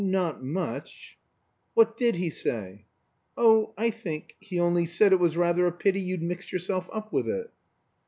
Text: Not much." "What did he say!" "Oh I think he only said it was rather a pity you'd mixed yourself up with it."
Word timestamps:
Not 0.03 0.43
much." 0.43 1.15
"What 1.75 1.95
did 1.95 2.15
he 2.15 2.31
say!" 2.31 2.85
"Oh 3.37 3.75
I 3.77 3.91
think 3.91 4.35
he 4.39 4.59
only 4.59 4.87
said 4.87 5.13
it 5.13 5.19
was 5.19 5.37
rather 5.37 5.67
a 5.67 5.71
pity 5.71 6.01
you'd 6.01 6.23
mixed 6.23 6.51
yourself 6.51 6.89
up 6.91 7.13
with 7.13 7.29
it." 7.29 7.51